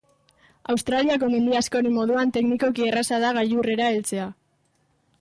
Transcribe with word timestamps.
Australiako 0.73 1.29
mendi 1.33 1.59
askoren 1.59 1.95
moduan 1.99 2.33
teknikoki 2.39 2.89
erraza 2.91 3.23
da 3.27 3.35
gailurrera 3.39 3.95
heltzea. 3.99 4.31